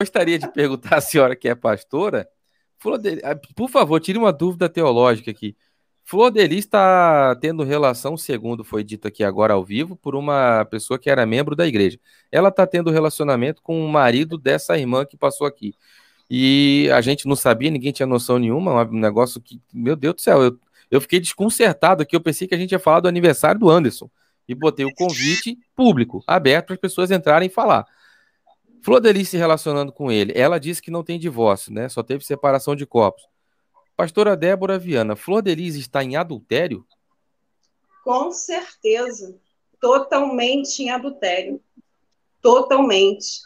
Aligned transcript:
gostaria 0.00 0.38
de 0.38 0.46
perguntar 0.52 0.96
à 0.96 1.00
senhora 1.00 1.34
que 1.34 1.48
é 1.48 1.54
pastora, 1.56 2.28
ah, 3.24 3.34
por 3.56 3.68
favor, 3.68 3.98
tire 3.98 4.16
uma 4.16 4.32
dúvida 4.32 4.68
teológica 4.68 5.32
aqui. 5.32 5.56
Flor 6.04 6.30
Delis 6.30 6.60
está 6.60 7.34
tendo 7.40 7.64
relação, 7.64 8.16
segundo 8.16 8.62
foi 8.62 8.84
dito 8.84 9.08
aqui 9.08 9.24
agora 9.24 9.54
ao 9.54 9.64
vivo, 9.64 9.96
por 9.96 10.14
uma 10.14 10.64
pessoa 10.66 10.98
que 11.00 11.10
era 11.10 11.26
membro 11.26 11.56
da 11.56 11.66
igreja. 11.66 11.98
Ela 12.30 12.48
está 12.48 12.64
tendo 12.64 12.92
relacionamento 12.92 13.60
com 13.60 13.84
o 13.84 13.88
marido 13.88 14.38
dessa 14.38 14.78
irmã 14.78 15.04
que 15.04 15.16
passou 15.16 15.46
aqui. 15.46 15.74
E 16.30 16.88
a 16.94 17.00
gente 17.00 17.26
não 17.26 17.34
sabia, 17.34 17.70
ninguém 17.70 17.90
tinha 17.90 18.06
noção 18.06 18.38
nenhuma, 18.38 18.84
um 18.84 19.00
negócio 19.00 19.40
que, 19.40 19.60
meu 19.72 19.96
Deus 19.96 20.14
do 20.14 20.20
céu, 20.20 20.42
eu, 20.42 20.58
eu 20.90 21.00
fiquei 21.00 21.18
desconcertado 21.18 22.02
aqui. 22.02 22.14
Eu 22.14 22.20
pensei 22.20 22.46
que 22.46 22.54
a 22.54 22.58
gente 22.58 22.70
ia 22.70 22.78
falar 22.78 23.00
do 23.00 23.08
aniversário 23.08 23.60
do 23.60 23.68
Anderson. 23.68 24.08
E 24.48 24.54
botei 24.54 24.86
o 24.86 24.94
convite 24.94 25.58
público, 25.74 26.22
aberto 26.26 26.66
para 26.66 26.74
as 26.74 26.80
pessoas 26.80 27.10
entrarem 27.10 27.48
e 27.48 27.52
falar. 27.52 27.84
Flor 28.82 29.00
Delis 29.00 29.28
se 29.28 29.36
relacionando 29.36 29.92
com 29.92 30.10
ele, 30.10 30.32
ela 30.34 30.58
disse 30.58 30.80
que 30.80 30.90
não 30.90 31.02
tem 31.02 31.18
divórcio, 31.18 31.72
né? 31.72 31.88
Só 31.88 32.02
teve 32.02 32.24
separação 32.24 32.74
de 32.74 32.86
corpos. 32.86 33.22
Pastora 33.96 34.36
Débora 34.36 34.78
Viana, 34.78 35.16
Flor 35.16 35.42
Delis 35.42 35.74
está 35.74 36.04
em 36.04 36.16
adultério? 36.16 36.86
Com 38.04 38.30
certeza. 38.30 39.36
Totalmente 39.80 40.82
em 40.82 40.90
adultério. 40.90 41.60
Totalmente. 42.40 43.42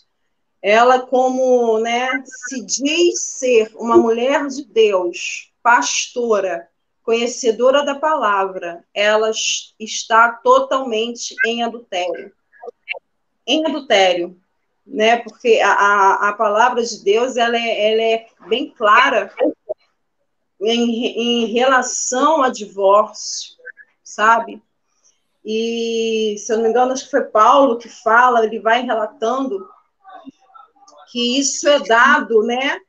Ela, 0.60 1.00
como 1.00 1.78
né, 1.80 2.08
se 2.24 2.64
diz 2.64 3.20
ser 3.22 3.72
uma 3.74 3.96
mulher 3.96 4.46
de 4.46 4.64
Deus, 4.64 5.52
pastora, 5.62 6.68
conhecedora 7.02 7.84
da 7.84 7.96
palavra, 7.96 8.84
ela 8.94 9.32
está 9.78 10.32
totalmente 10.32 11.34
em 11.44 11.62
adultério. 11.62 12.32
Em 13.44 13.66
adultério, 13.66 14.40
né? 14.86 15.18
Porque 15.18 15.60
a, 15.60 16.28
a, 16.28 16.32
palavra 16.32 16.82
de 16.82 17.02
Deus 17.02 17.36
ela 17.36 17.56
é, 17.56 17.92
ela 17.92 18.02
é 18.02 18.26
bem 18.48 18.70
clara 18.70 19.32
em, 20.60 21.44
em 21.44 21.46
relação 21.46 22.42
a 22.42 22.48
divórcio, 22.48 23.56
sabe? 24.02 24.62
E, 25.44 26.36
se 26.38 26.52
eu 26.52 26.56
não 26.56 26.64
me 26.64 26.70
engano, 26.70 26.92
acho 26.92 27.04
que 27.04 27.10
foi 27.10 27.24
Paulo 27.24 27.78
que 27.78 27.88
fala, 27.88 28.44
ele 28.44 28.60
vai 28.60 28.82
relatando 28.82 29.68
que 31.10 31.38
isso 31.38 31.68
é 31.68 31.80
dado, 31.80 32.42
né? 32.42 32.80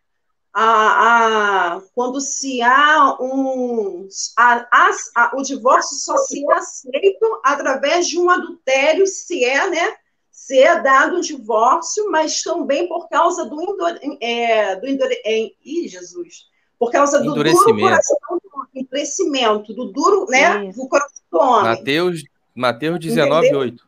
A, 0.53 1.75
a, 1.75 1.81
quando 1.95 2.21
se 2.21 2.61
há 2.61 3.17
um. 3.19 4.07
A, 4.37 4.67
a, 5.15 5.31
o 5.35 5.41
divórcio 5.41 5.97
só 5.97 6.15
se 6.17 6.45
é 6.45 6.53
aceito 6.53 7.41
através 7.43 8.07
de 8.07 8.19
um 8.19 8.29
adultério, 8.29 9.07
se 9.07 9.43
é, 9.43 9.67
né? 9.67 9.97
Se 10.43 10.59
é 10.59 10.77
dado 10.77 11.15
um 11.15 11.21
divórcio, 11.21 12.11
mas 12.11 12.43
também 12.43 12.85
por 12.85 13.07
causa 13.07 13.45
do, 13.45 13.61
endure, 13.61 14.17
é, 14.19 14.75
do 14.75 14.85
endure, 14.85 15.21
é, 15.23 15.49
ih, 15.63 15.87
Jesus, 15.87 16.49
por 16.77 16.91
causa 16.91 17.21
do 17.21 17.33
duro 17.33 17.49
coração, 17.79 18.17
do 18.43 18.67
endurecimento, 18.75 19.73
do 19.73 19.85
duro, 19.85 20.25
né, 20.27 20.69
do 20.73 20.85
coração 20.89 21.23
do 21.31 21.39
homem. 21.39 21.77
Mateus, 21.77 22.23
Mateus 22.53 22.99
19, 22.99 23.55
8. 23.55 23.87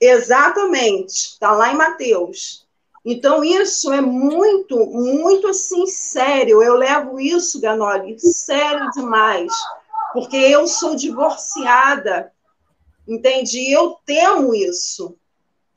Exatamente, 0.00 1.12
está 1.12 1.52
lá 1.52 1.70
em 1.70 1.76
Mateus. 1.76 2.66
Então, 3.04 3.44
isso 3.44 3.92
é 3.92 4.00
muito, 4.00 4.86
muito 4.86 5.46
assim, 5.46 5.86
sério. 5.86 6.62
Eu 6.62 6.72
levo 6.72 7.20
isso, 7.20 7.60
Ganoli, 7.60 8.18
sério 8.18 8.90
demais. 8.92 9.52
Porque 10.14 10.38
eu 10.38 10.66
sou 10.66 10.96
divorciada, 10.96 12.32
entende? 13.06 13.58
E 13.58 13.70
eu 13.70 13.98
temo 14.06 14.54
isso. 14.54 15.18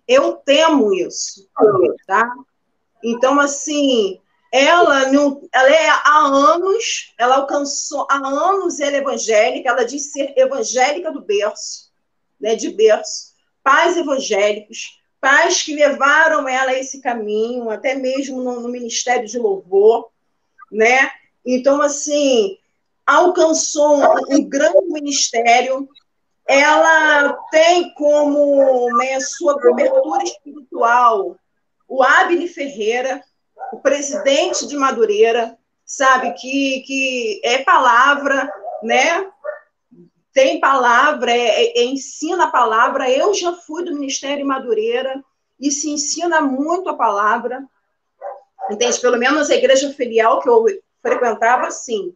Eu 0.08 0.34
temo 0.34 0.94
isso, 0.94 1.50
tá? 2.06 2.30
Então, 3.04 3.40
assim, 3.40 4.20
ela, 4.52 5.04
ela 5.52 5.70
é 5.70 5.90
há 5.90 6.20
anos, 6.20 7.14
ela 7.18 7.38
alcançou, 7.38 8.08
há 8.10 8.16
anos 8.16 8.80
ela 8.80 8.96
é 8.96 9.00
evangélica, 9.00 9.70
ela 9.70 9.84
diz 9.84 10.12
ser 10.12 10.34
evangélica 10.38 11.12
do 11.12 11.22
berço, 11.22 11.92
né, 12.40 12.56
de 12.56 12.70
berço, 12.70 13.34
pais 13.64 13.98
evangélicos, 13.98 15.02
pais 15.20 15.62
que 15.62 15.76
levaram 15.76 16.48
ela 16.48 16.72
a 16.72 16.80
esse 16.80 17.02
caminho, 17.02 17.70
até 17.70 17.96
mesmo 17.96 18.42
no, 18.42 18.62
no 18.62 18.70
ministério 18.70 19.28
de 19.28 19.40
louvor, 19.40 20.10
né? 20.72 21.12
Então, 21.46 21.82
assim, 21.82 22.58
alcançou 23.06 23.98
um, 23.98 24.36
um 24.36 24.44
grande 24.48 24.86
ministério, 24.88 25.90
ela 26.48 27.34
tem 27.52 27.94
como 27.96 28.96
né, 28.98 29.20
sua 29.20 29.60
cobertura 29.60 30.24
espiritual 30.24 31.38
o 31.88 32.04
Abne 32.04 32.48
Ferreira, 32.48 33.24
o 33.72 33.80
presidente 33.80 34.68
de 34.68 34.76
Madureira, 34.76 35.58
sabe, 35.86 36.34
que, 36.34 36.82
que 36.82 37.42
é 37.44 37.60
palavra, 37.60 38.52
né? 38.84 39.30
Tem 40.34 40.60
palavra, 40.60 41.32
é, 41.32 41.80
é, 41.80 41.86
ensina 41.86 42.46
a 42.46 42.52
palavra. 42.52 43.10
Eu 43.10 43.34
já 43.34 43.54
fui 43.54 43.86
do 43.86 43.94
Ministério 43.94 44.46
Madureira 44.46 45.24
e 45.60 45.72
se 45.72 45.90
ensina 45.90 46.42
muito 46.42 46.90
a 46.90 46.96
palavra. 46.96 47.64
Entende? 48.70 49.00
Pelo 49.00 49.18
menos 49.18 49.50
a 49.50 49.56
igreja 49.56 49.94
filial 49.94 50.42
que 50.42 50.50
eu 50.50 50.66
frequentava, 51.02 51.70
sim, 51.72 52.14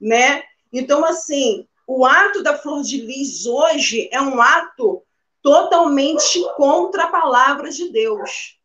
né? 0.00 0.42
Então, 0.72 1.04
assim, 1.04 1.66
o 1.86 2.04
ato 2.04 2.42
da 2.42 2.56
Flor 2.56 2.82
de 2.82 3.00
Lis 3.00 3.46
hoje 3.46 4.08
é 4.12 4.20
um 4.20 4.40
ato 4.40 5.02
totalmente 5.42 6.40
contra 6.56 7.04
a 7.04 7.10
palavra 7.10 7.70
de 7.70 7.90
Deus 7.90 8.60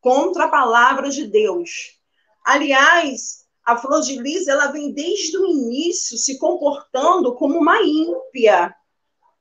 contra 0.00 0.44
a 0.44 0.48
palavra 0.48 1.10
de 1.10 1.26
Deus. 1.26 1.98
Aliás, 2.44 3.44
a 3.64 3.76
Flor 3.76 4.00
de 4.00 4.20
Lis 4.20 4.48
ela 4.48 4.68
vem 4.68 4.92
desde 4.92 5.36
o 5.36 5.46
início 5.46 6.16
se 6.16 6.38
comportando 6.38 7.34
como 7.34 7.58
uma 7.58 7.80
ímpia, 7.82 8.74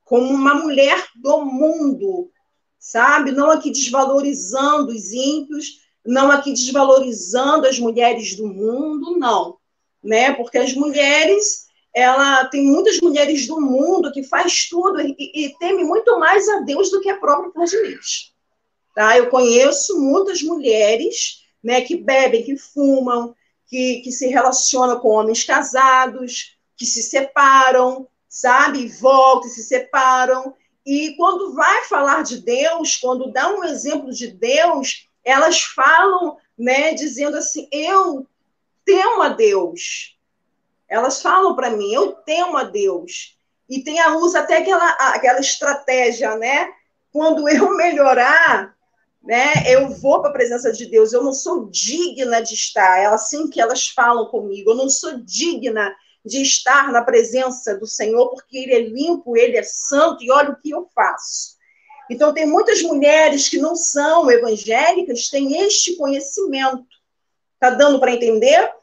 como 0.04 0.28
uma 0.30 0.54
mulher 0.54 1.08
do 1.16 1.46
mundo, 1.46 2.30
sabe? 2.78 3.32
Não 3.32 3.50
aqui 3.50 3.72
desvalorizando 3.72 4.92
os 4.92 5.12
ímpios, 5.12 5.80
não 6.06 6.30
aqui 6.30 6.52
desvalorizando 6.52 7.68
as 7.68 7.80
mulheres 7.80 8.36
do 8.36 8.48
mundo, 8.48 9.18
não, 9.18 9.58
né? 10.04 10.34
Porque 10.34 10.58
as 10.58 10.74
mulheres, 10.74 11.68
ela 11.94 12.46
tem 12.46 12.64
muitas 12.64 13.00
mulheres 13.00 13.48
do 13.48 13.60
mundo 13.60 14.12
que 14.12 14.24
faz 14.24 14.68
tudo 14.70 15.02
e, 15.02 15.16
e 15.18 15.56
teme 15.58 15.84
muito 15.84 16.20
mais 16.20 16.48
a 16.50 16.60
Deus 16.60 16.92
do 16.92 17.02
que 17.02 17.10
a 17.10 17.18
própria 17.18 17.52
Flor 17.52 17.66
de 17.66 17.82
Lis. 17.82 18.34
Tá? 18.96 19.18
Eu 19.18 19.30
conheço 19.30 20.00
muitas 20.00 20.42
mulheres 20.42 21.44
né, 21.64 21.82
que 21.82 21.96
bebem, 21.96 22.44
que 22.44 22.58
fumam, 22.58 23.36
que, 23.68 24.02
que 24.02 24.12
se 24.12 24.28
relacionam 24.28 25.00
com 25.00 25.10
homens 25.10 25.44
casados, 25.44 26.58
que 26.78 26.86
se 26.86 27.04
separam, 27.04 28.08
sabe? 28.28 28.88
Voltam 28.88 29.50
e 29.50 29.54
se 29.54 29.64
separam. 29.64 30.56
E 30.86 31.16
quando 31.18 31.54
vai 31.54 31.84
falar 31.86 32.24
de 32.24 32.42
Deus, 32.42 32.96
quando 32.98 33.32
dá 33.32 33.50
um 33.50 33.64
exemplo 33.64 34.12
de 34.12 34.28
Deus, 34.28 35.08
elas 35.24 35.62
falam, 35.62 36.38
né, 36.58 36.94
dizendo 36.94 37.38
assim: 37.38 37.68
eu 37.72 38.26
temo 38.86 39.22
a 39.22 39.30
Deus. 39.30 40.18
Elas 40.90 41.22
falam 41.22 41.56
para 41.56 41.70
mim: 41.70 41.94
eu 41.94 42.14
temo 42.14 42.58
a 42.58 42.64
Deus. 42.64 43.38
E 43.70 43.84
tem 43.84 44.00
a 44.00 44.16
usa 44.18 44.40
até 44.40 44.58
aquela, 44.58 44.90
aquela 45.14 45.40
estratégia, 45.40 46.36
né? 46.36 46.68
Quando 47.12 47.48
eu 47.48 47.76
melhorar, 47.78 48.76
né? 49.22 49.54
Eu 49.68 49.90
vou 49.90 50.22
para 50.22 50.32
a 50.32 50.34
presença 50.34 50.72
de 50.72 50.88
Deus, 50.88 51.14
eu 51.14 51.24
não 51.24 51.34
sou 51.34 51.70
digna 51.70 52.42
de 52.42 52.56
estar. 52.56 53.00
É 53.00 53.06
assim 53.06 53.48
que 53.48 53.62
elas 53.62 53.88
falam 53.90 54.26
comigo. 54.26 54.72
Eu 54.72 54.76
não 54.76 54.90
sou 54.90 55.20
digna 55.20 55.96
de 56.26 56.42
estar 56.42 56.92
na 56.92 57.04
presença 57.04 57.78
do 57.78 57.86
Senhor, 57.86 58.30
porque 58.30 58.58
Ele 58.58 58.74
é 58.74 58.82
limpo, 58.82 59.38
Ele 59.38 59.58
é 59.58 59.64
santo, 59.64 60.24
e 60.24 60.32
olha 60.32 60.52
o 60.52 60.60
que 60.60 60.72
eu 60.72 60.88
faço. 60.94 61.58
Então, 62.10 62.34
tem 62.34 62.48
muitas 62.48 62.82
mulheres 62.82 63.48
que 63.48 63.60
não 63.60 63.76
são 63.76 64.30
evangélicas, 64.32 65.30
têm 65.30 65.62
este 65.62 65.96
conhecimento. 65.96 66.86
Está 67.54 67.70
dando 67.70 68.00
para 68.00 68.12
entender? 68.12 68.74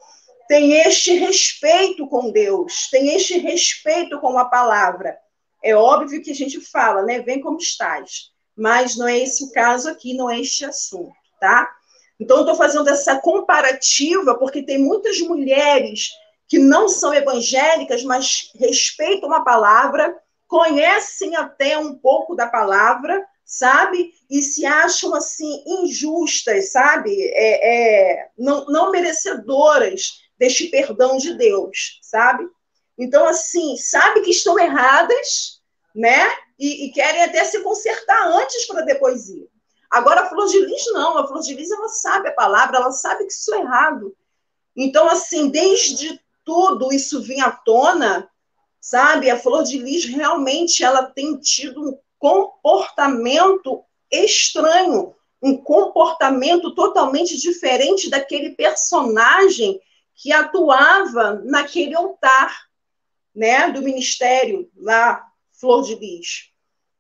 Tem 0.49 0.73
este 0.81 1.13
respeito 1.15 2.07
com 2.07 2.31
Deus, 2.31 2.89
tem 2.91 3.15
este 3.15 3.39
respeito 3.39 4.21
com 4.21 4.39
a 4.39 4.45
palavra. 4.45 5.17
É 5.63 5.75
óbvio 5.75 6.23
que 6.23 6.31
a 6.31 6.35
gente 6.35 6.61
fala, 6.61 7.03
né? 7.03 7.21
Vem 7.21 7.41
como 7.41 7.59
estás 7.59 8.37
mas 8.57 8.97
não 8.97 9.07
é 9.07 9.19
esse 9.19 9.45
o 9.45 9.53
caso 9.53 9.91
aqui, 9.91 10.15
não 10.15 10.31
é 10.31 10.41
este 10.41 10.65
assunto, 10.65 11.13
tá? 11.39 11.71
Então, 12.19 12.41
estou 12.41 12.55
fazendo 12.55 12.89
essa 12.89 13.21
comparativa 13.21 14.39
porque 14.39 14.63
tem 14.63 14.79
muitas 14.79 15.21
mulheres 15.21 16.09
que 16.49 16.59
não 16.59 16.89
são 16.89 17.13
evangélicas, 17.13 18.03
mas 18.03 18.51
respeitam 18.55 19.31
a 19.35 19.43
palavra, 19.43 20.17
conhecem 20.49 21.37
até 21.37 21.77
um 21.77 21.95
pouco 21.99 22.35
da 22.35 22.47
palavra, 22.47 23.23
sabe? 23.45 24.13
E 24.31 24.41
se 24.41 24.65
acham 24.65 25.15
assim 25.15 25.63
injustas, 25.67 26.73
sabe? 26.73 27.13
É, 27.35 28.15
é, 28.15 28.29
não, 28.39 28.65
não 28.67 28.91
merecedoras 28.91 30.23
deste 30.39 30.67
perdão 30.69 31.17
de 31.17 31.35
Deus, 31.35 31.99
sabe? 32.03 32.47
Então, 32.99 33.27
assim, 33.27 33.77
sabe 33.77 34.23
que 34.23 34.31
estão 34.31 34.59
erradas, 34.59 35.61
né? 35.95 36.31
E, 36.59 36.87
e, 36.87 36.93
querem 36.93 37.23
até 37.23 37.45
se 37.45 37.61
consertar 37.63 38.29
antes 38.29 38.67
para 38.67 38.83
depois 38.83 39.29
ir. 39.29 39.49
Agora, 39.91 40.23
a 40.23 40.29
Flor 40.29 40.47
de 40.47 40.61
Lis, 40.61 40.87
não. 40.93 41.19
A 41.19 41.27
Flor 41.27 41.41
de 41.41 41.55
Lis, 41.55 41.71
ela 41.71 41.89
sabe 41.89 42.29
a 42.29 42.35
palavra, 42.35 42.79
ela 42.79 42.91
sabe 42.91 43.27
que 43.27 43.33
isso 43.33 43.55
é 43.55 43.61
errado. 43.61 44.17
Então, 44.75 45.09
assim, 45.09 45.49
desde 45.51 46.21
tudo 46.45 46.93
isso 46.93 47.21
vinha 47.21 47.47
à 47.47 47.51
tona, 47.51 48.29
sabe? 48.81 49.31
A 49.31 49.39
Flor 49.39 49.65
de 49.65 49.79
Lis 49.79 50.05
realmente 50.07 50.83
ela 50.83 51.05
tem 51.05 51.39
tido 51.39 51.83
um 51.83 51.99
comportamento 52.19 53.85
estranho, 54.11 55.15
um 55.43 55.57
comportamento 55.57 56.75
totalmente 56.75 57.37
diferente 57.37 58.09
daquele 58.09 58.51
personagem 58.51 59.81
que 60.17 60.33
atuava 60.33 61.41
naquele 61.45 61.95
altar, 61.95 62.67
né, 63.35 63.71
do 63.71 63.83
ministério 63.83 64.71
lá, 64.77 65.23
Flor 65.53 65.83
de 65.83 65.95
Lis. 65.95 66.51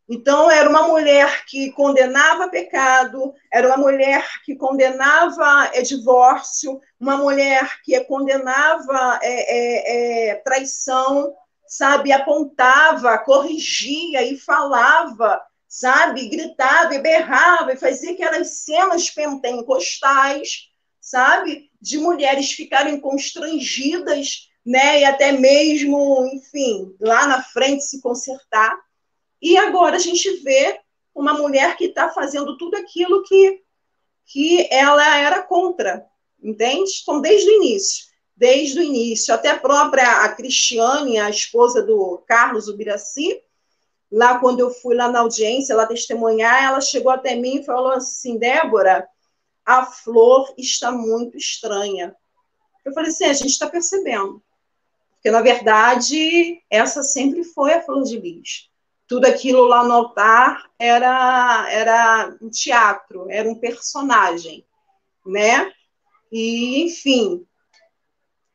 Então, 0.09 0.49
era 0.49 0.69
uma 0.69 0.87
mulher 0.87 1.45
que 1.47 1.73
condenava 1.73 2.49
pecado, 2.49 3.35
era 3.53 3.67
uma 3.67 3.77
mulher 3.77 4.25
que 4.45 4.55
condenava 4.55 5.71
é, 5.73 5.83
divórcio, 5.83 6.81
uma 7.01 7.17
mulher 7.17 7.81
que 7.83 7.99
condenava 8.05 9.19
é, 9.21 9.33
é, 9.33 10.29
é, 10.31 10.35
traição, 10.37 11.35
sabe? 11.67 12.13
Apontava, 12.13 13.19
corrigia 13.19 14.23
e 14.23 14.37
falava, 14.39 15.43
sabe? 15.67 16.29
Gritava 16.29 16.95
e 16.95 17.01
berrava 17.01 17.73
e 17.73 17.77
fazia 17.77 18.13
aquelas 18.13 18.59
cenas 18.59 19.11
pentecostais, 19.11 20.71
sabe? 21.07 21.71
De 21.81 21.99
mulheres 21.99 22.51
ficarem 22.51 22.99
constrangidas, 22.99 24.51
né? 24.65 25.03
E 25.03 25.05
até 25.05 25.31
mesmo, 25.31 26.27
enfim, 26.33 26.97
lá 27.01 27.29
na 27.29 27.41
frente 27.45 27.85
se 27.85 28.01
consertar. 28.01 28.77
E 29.41 29.57
agora 29.57 29.95
a 29.95 30.01
gente 30.01 30.29
vê 30.43 30.81
uma 31.15 31.35
mulher 31.35 31.77
que 31.77 31.85
está 31.85 32.09
fazendo 32.09 32.59
tudo 32.59 32.77
aquilo 32.77 33.23
que, 33.23 33.63
que 34.25 34.69
ela 34.69 35.17
era 35.19 35.43
contra, 35.45 36.05
entende? 36.43 36.91
Então, 37.01 37.21
desde 37.21 37.51
o 37.51 37.55
início, 37.63 38.07
desde 38.37 38.81
o 38.81 38.83
início, 38.83 39.33
até 39.33 39.51
a 39.51 39.59
própria 39.59 40.25
a 40.25 40.29
Cristiane, 40.31 41.19
a 41.19 41.31
esposa 41.31 41.85
do 41.85 42.21
Carlos 42.27 42.67
Ubiraci, 42.67 43.41
lá 44.11 44.41
quando 44.41 44.59
eu 44.59 44.71
fui 44.71 44.97
lá 44.97 45.09
na 45.09 45.21
audiência, 45.21 45.73
ela 45.73 45.87
testemunhar, 45.87 46.65
ela 46.65 46.81
chegou 46.81 47.13
até 47.13 47.37
mim 47.37 47.61
e 47.61 47.65
falou 47.65 47.93
assim, 47.93 48.37
Débora, 48.39 49.09
a 49.67 49.85
flor 49.85 50.55
está 50.57 50.93
muito 50.93 51.37
estranha. 51.37 52.15
Eu 52.85 52.95
falei 52.95 53.11
assim, 53.11 53.25
a 53.25 53.33
gente 53.33 53.51
está 53.51 53.69
percebendo. 53.69 54.43
Porque, 55.15 55.31
na 55.31 55.43
verdade, 55.43 56.63
essa 56.71 57.03
sempre 57.03 57.43
foi 57.43 57.75
a 57.75 57.83
flor 57.83 58.05
de 58.05 58.19
lis 58.19 58.71
tudo 59.07 59.27
aquilo 59.27 59.65
lá 59.65 59.85
no 59.85 59.93
altar 59.93 60.69
era, 60.79 61.67
era 61.71 62.37
um 62.41 62.51
teatro, 62.51 63.31
era 63.31 63.49
um 63.49 63.55
personagem, 63.55 64.65
né? 65.25 65.73
E, 66.31 66.83
enfim, 66.83 67.47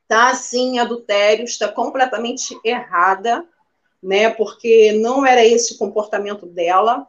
tá 0.07 0.29
assim, 0.29 0.77
adultério, 0.77 1.45
está 1.45 1.69
completamente 1.69 2.59
errada, 2.65 3.45
né? 4.03 4.29
Porque 4.29 4.91
não 4.93 5.25
era 5.25 5.45
esse 5.45 5.75
o 5.75 5.77
comportamento 5.77 6.45
dela. 6.45 7.07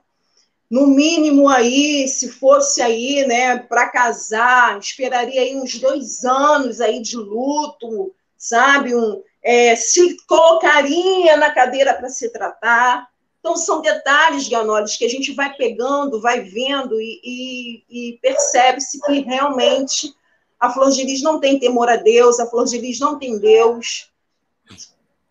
No 0.73 0.87
mínimo 0.87 1.51
aí, 1.51 2.09
se 2.09 2.31
fosse 2.31 2.81
aí, 2.81 3.27
né, 3.27 3.59
para 3.59 3.91
casar, 3.91 4.79
esperaria 4.79 5.43
aí 5.43 5.55
uns 5.55 5.79
dois 5.79 6.25
anos 6.25 6.81
aí 6.81 7.03
de 7.03 7.15
luto, 7.15 8.15
sabe? 8.39 8.97
Um, 8.97 9.23
é, 9.43 9.77
se 9.77 10.17
colocaria 10.27 11.37
na 11.37 11.51
cadeira 11.51 11.93
para 11.93 12.09
se 12.09 12.31
tratar, 12.31 13.07
então, 13.39 13.55
são 13.55 13.83
detalhes, 13.83 14.49
Ganoles, 14.49 14.97
que 14.97 15.05
a 15.05 15.11
gente 15.11 15.33
vai 15.33 15.53
pegando, 15.55 16.23
vai 16.23 16.41
vendo 16.41 16.99
e, 16.99 17.21
e, 17.23 17.85
e 17.91 18.19
percebe-se 18.23 18.99
que 19.03 19.19
realmente 19.19 20.15
a 20.61 20.71
Flor 20.71 20.91
de 20.91 21.03
Lis 21.03 21.21
não 21.23 21.39
tem 21.39 21.59
temor 21.59 21.91
a 21.91 21.97
Deus, 21.97 22.41
a 22.41 22.47
Flor 22.47 22.65
de 22.65 22.79
Lis 22.79 22.99
não 22.99 23.19
tem 23.19 23.39
Deus 23.39 24.11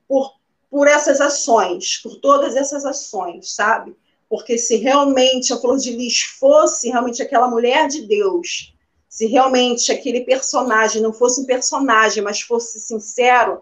por, 0.07 0.35
por 0.69 0.88
essas 0.88 1.19
ações, 1.19 1.97
por 2.03 2.17
todas 2.17 2.55
essas 2.57 2.85
ações, 2.85 3.55
sabe? 3.55 3.95
Porque 4.31 4.57
se 4.57 4.77
realmente 4.77 5.51
a 5.51 5.57
Flor 5.57 5.77
de 5.77 5.91
Lis 5.91 6.21
fosse 6.21 6.87
realmente 6.87 7.21
aquela 7.21 7.49
mulher 7.49 7.89
de 7.89 8.07
Deus, 8.07 8.73
se 9.09 9.25
realmente 9.25 9.91
aquele 9.91 10.21
personagem 10.21 11.01
não 11.01 11.11
fosse 11.11 11.41
um 11.41 11.45
personagem, 11.45 12.23
mas 12.23 12.39
fosse 12.39 12.79
sincero, 12.79 13.61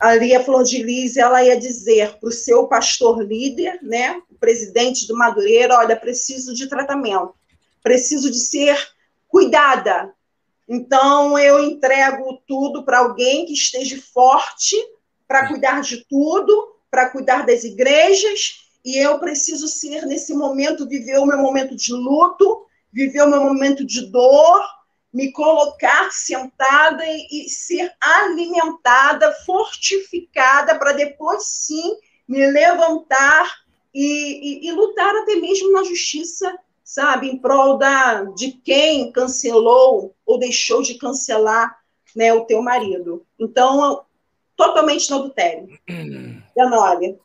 ali 0.00 0.34
a 0.34 0.42
Flor 0.42 0.64
de 0.64 0.82
Lis, 0.82 1.18
ela 1.18 1.44
ia 1.44 1.60
dizer 1.60 2.18
para 2.18 2.30
o 2.30 2.32
seu 2.32 2.66
pastor 2.68 3.22
líder, 3.22 3.80
né, 3.82 4.18
o 4.30 4.34
presidente 4.36 5.06
do 5.06 5.14
Madureira, 5.14 5.76
olha, 5.76 5.94
preciso 5.94 6.54
de 6.54 6.68
tratamento, 6.68 7.34
preciso 7.82 8.30
de 8.30 8.38
ser 8.38 8.74
cuidada. 9.28 10.10
Então, 10.66 11.38
eu 11.38 11.62
entrego 11.62 12.40
tudo 12.48 12.82
para 12.82 13.00
alguém 13.00 13.44
que 13.44 13.52
esteja 13.52 14.00
forte 14.14 14.74
para 15.28 15.48
cuidar 15.48 15.82
de 15.82 16.02
tudo, 16.08 16.76
para 16.90 17.10
cuidar 17.10 17.44
das 17.44 17.62
igrejas, 17.62 18.61
e 18.84 18.98
eu 18.98 19.18
preciso 19.18 19.68
ser, 19.68 20.06
nesse 20.06 20.34
momento, 20.34 20.88
viver 20.88 21.18
o 21.18 21.26
meu 21.26 21.38
momento 21.38 21.76
de 21.76 21.92
luto, 21.92 22.66
viver 22.92 23.22
o 23.22 23.30
meu 23.30 23.42
momento 23.42 23.84
de 23.84 24.06
dor, 24.10 24.62
me 25.12 25.30
colocar 25.30 26.10
sentada 26.10 27.04
e, 27.06 27.46
e 27.46 27.48
ser 27.48 27.92
alimentada, 28.00 29.30
fortificada, 29.46 30.78
para 30.78 30.92
depois 30.92 31.46
sim 31.46 31.96
me 32.26 32.44
levantar 32.50 33.62
e, 33.94 34.64
e, 34.64 34.68
e, 34.68 34.72
lutar 34.72 35.14
até 35.16 35.36
mesmo 35.36 35.70
na 35.70 35.84
justiça, 35.84 36.58
sabe, 36.82 37.28
em 37.28 37.36
prol 37.36 37.76
da, 37.76 38.24
de 38.24 38.52
quem 38.52 39.12
cancelou 39.12 40.14
ou 40.24 40.38
deixou 40.38 40.82
de 40.82 40.94
cancelar 40.94 41.78
né, 42.16 42.32
o 42.32 42.44
teu 42.46 42.62
marido. 42.62 43.26
Então, 43.38 44.04
totalmente 44.56 45.10
no 45.10 45.16
adultério. 45.16 45.78
Danólia. 46.56 47.18